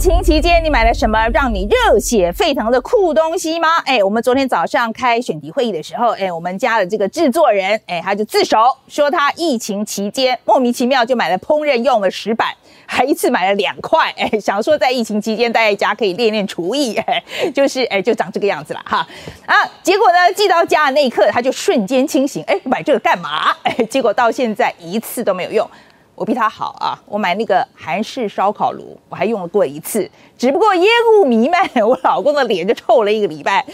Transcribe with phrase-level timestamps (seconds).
[0.00, 3.68] 疫情期间，你买了什么让你热血沸腾的酷东西吗？
[3.84, 8.56] 哎，我们昨天早上开选题会议的时候，哎，我们家的这个制作人，哎，他就自首
[8.88, 12.48] 说他疫情期间莫名其妙就买了烹饪用的石板，
[12.86, 17.22] 还一次买了两块，哎，想说在疫情期间待在家可以练练厨艺，哎，
[17.54, 19.06] 就是哎就长这个样子了哈
[19.44, 23.54] 啊，结果呢寄到家的那一刻，他就瞬间清醒，哎，买这个干嘛？
[23.64, 25.70] 哎，结果到现在一次都没有用。
[26.20, 27.00] 我比他好啊！
[27.06, 30.06] 我买那个韩式烧烤炉，我还用了过一次，
[30.36, 33.64] 只不过烟雾弥漫， 我老公的脸就臭了一个礼拜。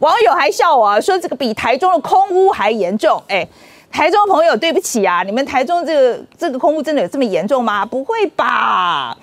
[0.00, 3.22] 网友还笑我说这个比台中的空屋还严重。
[3.26, 3.48] 哎，
[3.90, 7.86] 台中朋友，对不起啊，你们台中这个这个空屋真的有这么严重吗？
[7.86, 9.16] 不会吧？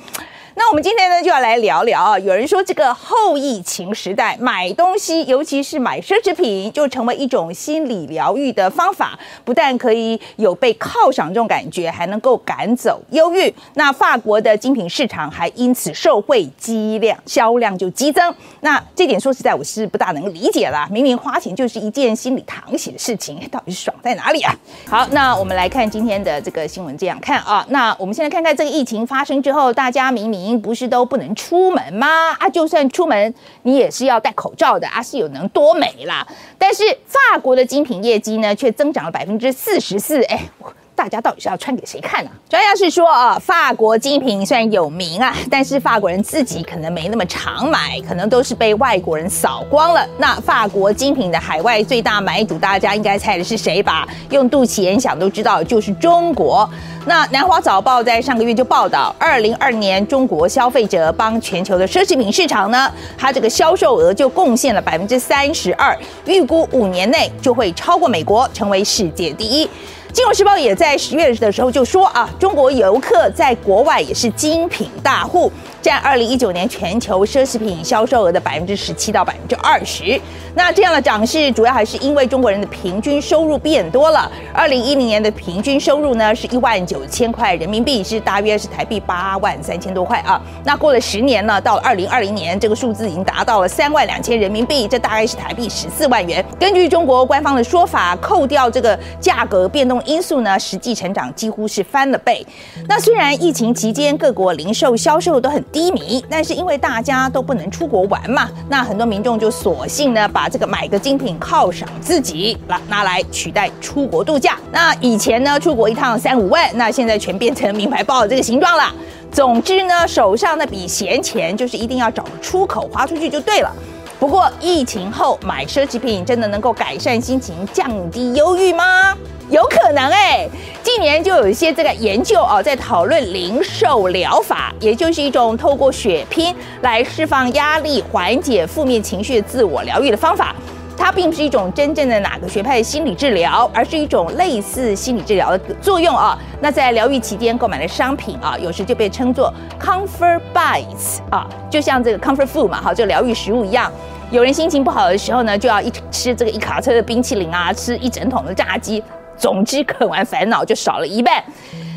[0.61, 13.51] 那我们今天呢就要来聊聊啊，有人说这个后疫情时代买东西，尤其是买奢侈品，就成为一种心理疗愈的方法，不但可以有被犒赏这种感觉，还能够赶走忧郁。
[13.73, 18.31] 那法国的精品市场还因此受惠，激量销量就激增。
[18.59, 24.55] 那这点说实在我是不大能理解啦，明明花钱就是一件心里淌血的事情，到底是爽在哪里啊？
[24.87, 27.65] 好，那我们来看今天的这个新闻，这样看啊。
[27.69, 30.50] 那我们现在看看这个疫情发生之后，大家明明。
[30.59, 32.07] 不是都不能出门吗？
[32.39, 36.27] 啊，就算出门，你也是要戴口罩的啊，是有能多美啦。
[36.57, 40.49] 但是法国的精品业绩呢，却增长了百分之四十四，哎。
[40.95, 42.29] 大家到底是要穿给谁看呢？
[42.49, 50.05] 专家是说啊，法国精品虽然有名啊，但是法国人自己可能没那么常买，可能都是被外国人扫光了。
[50.17, 54.07] 那法国精品的海外最大买主，大家应该猜的是谁吧？
[54.29, 56.69] 用肚脐眼想都知道，就是中国。
[57.07, 69.67] 那南华早报在上个月就报道，二零二年中国消费者帮全球的奢侈品市场呢，它这个销售额就贡献了百分之三十二，预估五年内就会超过美国，成为世界第一。
[70.13, 75.51] 金融时报也在十月的时候就说啊，中国游客在国外也是精品大户。
[75.81, 80.19] 占二零一九年全球奢侈品销售额的百分之十七到百分之二十。
[80.53, 84.29] 那这样的涨势主要还是因为中国人的平均收入变多了。
[84.53, 90.39] 二零一零年的平均收入呢是一万九千块人民币，是大约是台币八万三千多块啊。
[90.63, 96.45] 那过了十年呢，到二零二零年，这个数字已经达到了三万两千人民币，这大概是台币十四万元。
[96.59, 102.45] 根据中国官方的说法，扣掉这个价格变动因素呢，实际成长几乎是翻了倍。
[102.87, 105.63] 那虽然疫情期间各国零售销售都很。
[105.71, 114.57] 低迷，但是因为大家都不能出国玩嘛，那很多民众就索性呢把这个买个精品犒赏自己，拿拿来取代出国度假。
[114.71, 118.93] 那以前呢出国一趟三五万，那现在全变成名牌包的这个形状了。
[119.31, 123.73] 总之呢，手上那笔闲钱就是一定要找个出口花出去就对了。
[124.21, 129.17] 不过疫情后买奢侈品真的能够改善心情、降低忧郁吗？
[129.49, 130.47] 有可能哎，
[130.83, 140.55] 近年就有一些这个研究哦，在讨论零售疗法，也就是一种透过血拼来释放压力、缓解负面情绪的自我疗愈的方法。
[140.97, 146.37] 它并不是一种真正的哪个学派的心理治疗，而是一种类似心理治疗的作用啊。
[146.59, 153.91] 那在疗愈期间购买的商品啊，有时就被称作 comfort bites 啊，就像这个 comfort food 嘛，哈，就疗愈食物一样。
[154.29, 159.03] 有人心情不好的时候呢，就要一吃这个一卡车的冰淇淋啊，吃一整桶的炸鸡。
[159.37, 161.43] 总之，啃完烦恼就少了一半。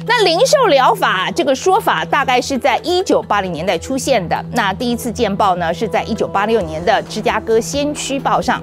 [0.06, 4.44] 那零售疗法这个说法，大概是在一九八零年代出现的。
[4.52, 8.62] 那第一次见报呢，是在一九八六年的《芝加哥先驱报》上。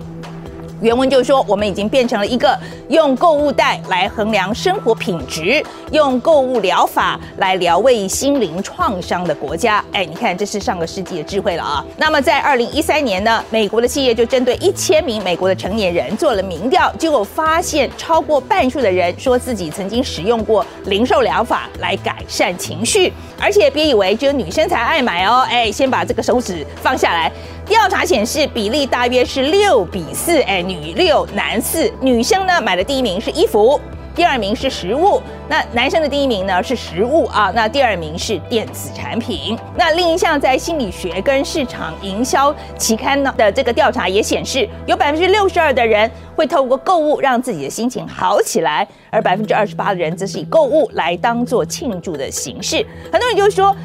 [0.81, 2.57] 原文就说，我们已经变成了一个
[2.89, 9.83] 用购物袋来衡量生活品质、用购物疗法来疗慰心灵创伤的国家。
[9.91, 11.85] 哎，你看，这是上个世纪的智慧了啊！
[11.97, 23.13] 那么，在二零一三年呢，美国的企业就针对一千名美国的成年人做了民调，结果发现超过半数的人说自己曾经使用过零售疗法来改善情绪。
[23.41, 27.31] 而且别以为只有女生才爱买哦，哎，先把这个手指放下来。
[27.65, 31.91] 调查显示，比例大约是六比四，哎，女六男四。
[32.01, 33.79] 女生呢买的第一名是衣服，
[34.15, 35.21] 第二名是食物。
[35.47, 39.57] 那男生的第一名呢是食物啊，那第二名是电子产品。
[39.75, 52.85] 那另一项在心理学跟市场营销期刊呢的这个调查也显示，有百分之六十二的人会透过购物让自己的心情好起来，而百分之二十八的人则是以购物来当做庆祝的形式。
[53.11, 53.75] 很多人就说。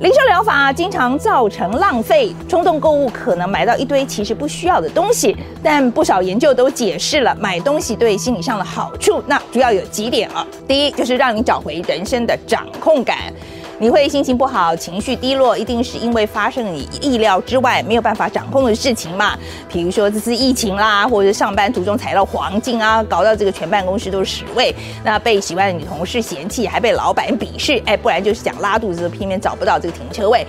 [0.00, 5.34] 零售疗法经常造成浪费，冲动购物可能买到一堆其实不需要的东西。
[5.62, 10.46] 但不少研究都解释了买东西对心理上的好处，那主要有几点啊。
[10.68, 13.32] 第一，就是让你找回人生的掌控感。
[13.78, 19.36] 你会心情不好、情绪低落，一定是因为发生你意料之外、没有办法掌控的事情嘛？
[19.68, 24.74] 比如说这次疫情啦，或者上班途中踩到黄金啊，搞到这个全办公室都是屎味，
[25.04, 30.46] 那被喜欢的女同事嫌弃，还被老板鄙视，哎，不然就是想拉肚子，偏偏找不到这个停车位。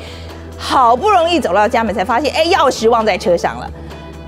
[0.58, 3.70] 好不容易走到家门，才发现哎，钥匙忘在车上了。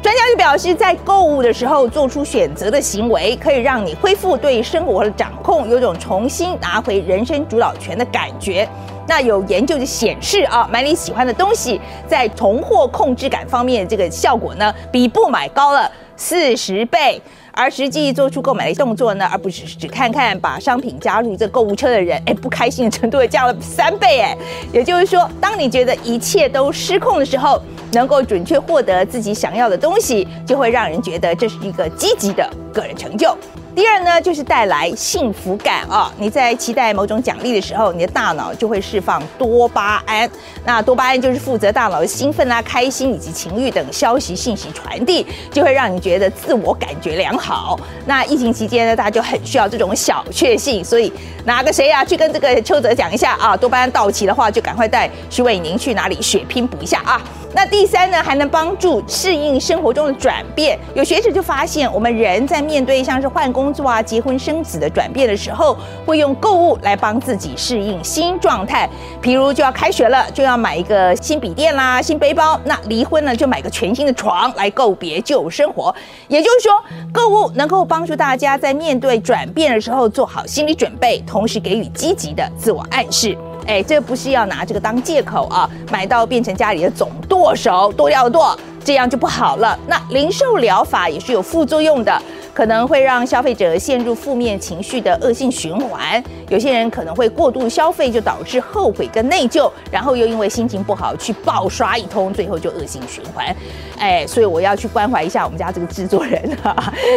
[0.01, 8.67] 专家就表示，在购物的时候做出选择的行为，可以让你恢复对生活的掌控，有种重新拿回人生主导权的感觉。
[9.09, 17.19] 那有研究就显示啊，买你喜欢的东西，在重获控制感方面，这个效果呢，比不买高了四十倍。
[17.51, 24.37] 而实际做出购买的动作呢，而不只是只看看把商品加入这购物车的人，哎，不开心的程度也降了三倍，哎，
[24.71, 27.59] 也就是说，当你觉得一切都失控的时候，
[27.91, 33.35] 能够准确获得自己想要的东西，就会让人觉得这是一个积极的个人成就。
[33.79, 36.11] 第二呢，就是带来幸福感啊！
[36.17, 40.29] 你在期待某种奖励的时候，你的大脑就会释放多巴胺。
[40.65, 47.79] 那多巴胺就是负责大脑的兴奋啊、开心以及情欲等消息信息传递，就会让你觉得自我感觉良好。
[48.05, 51.09] 那疫情期间呢，大家就很需要这种小确幸，所以
[51.45, 57.21] 哪个谁呀去跟这个邱泽讲一下啊，多巴胺到期的话，就赶快带徐伟宁去哪里血拼补一下啊！
[57.51, 60.77] 那第三呢，还能帮助适应生活中的转变。
[60.93, 68.89] 有学者就发现，我们人在面对像是换工工作啊、结婚生子的转变的时候，会用购物来帮自己适应新状态。
[69.21, 75.93] 譬如就要开学了，就要买一个新笔电啦、新背包；那离婚了，就买个全新的床来告别旧生活。
[76.27, 76.71] 也就是说，
[77.13, 83.37] 购物能够帮助大家在面对转变的时候做好心理准备，同时给予积极的自我暗示。
[83.67, 89.77] 哎，这不是要拿这个当借口啊，买到变成家里的总剁手，剁掉剁，这样就不好了。
[89.85, 92.19] 那零售疗法也是有副作用的。
[92.59, 96.21] 可能会让消费者陷入负面情绪的恶性循环。
[96.49, 103.55] 有些人可能会过度消费，就导致后悔跟内疚，然后又因为心情不好去暴刷一通，最后就恶性循环。
[103.97, 106.57] 哎，所以我要去关怀一下我们家这个制作人，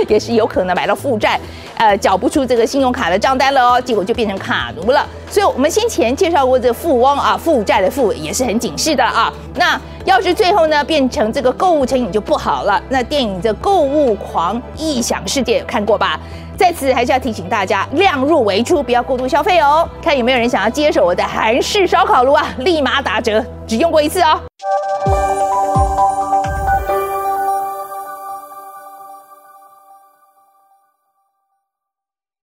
[0.09, 1.41] 也是有可能买到负债，
[1.79, 5.07] 呃，缴不出这个信用卡的账单了哦，结果就变成卡奴了。
[5.31, 9.33] 所以我们先前介绍过这个富翁啊，负债的负也是很警示的啊。
[9.55, 12.83] 那要是最后呢变成这个购物成瘾就不好了。
[12.89, 16.21] 那电影这购物狂异想世界看过吧？
[16.57, 19.89] 在此还是要提醒大家，量入为出，不要过度消费哦。
[20.03, 24.41] 看有没有人想要接手我的韩式烧烤炉啊，立马打折，只用过一次哦。